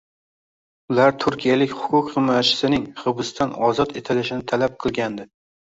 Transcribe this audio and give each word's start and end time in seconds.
Ular 0.93 1.13
turkiyalik 1.25 1.75
huquq 1.83 2.11
himoyachisining 2.15 2.89
hibsdan 3.05 3.57
ozod 3.71 3.95
etilishini 4.03 4.53
talab 4.55 4.85
qilgandi 4.85 5.33